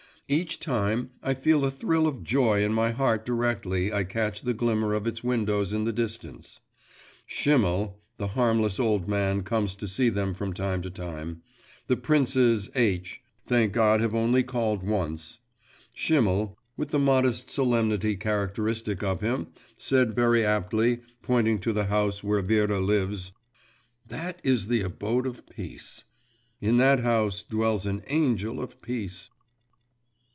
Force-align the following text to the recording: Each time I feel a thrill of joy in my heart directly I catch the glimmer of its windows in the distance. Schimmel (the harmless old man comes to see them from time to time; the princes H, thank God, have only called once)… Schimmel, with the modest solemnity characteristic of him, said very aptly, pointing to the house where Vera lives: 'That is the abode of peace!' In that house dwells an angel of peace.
Each 0.41 0.59
time 0.59 1.09
I 1.21 1.33
feel 1.33 1.65
a 1.65 1.69
thrill 1.69 2.07
of 2.07 2.23
joy 2.23 2.63
in 2.63 2.71
my 2.73 2.91
heart 2.91 3.25
directly 3.25 3.91
I 3.91 4.05
catch 4.05 4.43
the 4.43 4.53
glimmer 4.53 4.93
of 4.93 5.05
its 5.05 5.21
windows 5.21 5.73
in 5.73 5.83
the 5.83 5.91
distance. 5.91 6.61
Schimmel 7.25 7.99
(the 8.15 8.27
harmless 8.27 8.79
old 8.79 9.09
man 9.09 9.43
comes 9.43 9.75
to 9.75 9.89
see 9.89 10.07
them 10.07 10.33
from 10.33 10.53
time 10.53 10.81
to 10.83 10.89
time; 10.89 11.41
the 11.87 11.97
princes 11.97 12.69
H, 12.75 13.21
thank 13.45 13.73
God, 13.73 13.99
have 13.99 14.15
only 14.15 14.41
called 14.41 14.83
once)… 14.83 15.39
Schimmel, 15.91 16.57
with 16.77 16.91
the 16.91 16.97
modest 16.99 17.49
solemnity 17.49 18.15
characteristic 18.15 19.03
of 19.03 19.19
him, 19.19 19.47
said 19.75 20.15
very 20.15 20.45
aptly, 20.45 21.01
pointing 21.21 21.59
to 21.59 21.73
the 21.73 21.87
house 21.87 22.23
where 22.23 22.41
Vera 22.41 22.79
lives: 22.79 23.33
'That 24.07 24.39
is 24.43 24.67
the 24.67 24.81
abode 24.81 25.27
of 25.27 25.45
peace!' 25.47 26.05
In 26.61 26.77
that 26.77 27.01
house 27.01 27.43
dwells 27.43 27.85
an 27.85 28.01
angel 28.07 28.61
of 28.61 28.81
peace. 28.81 29.29